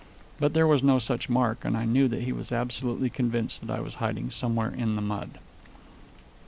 [0.39, 3.71] But there was no such mark; and I knew that he was absolutely convinced that
[3.77, 5.37] I was hiding somewhere in the mud.